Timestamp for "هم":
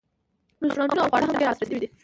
1.27-1.35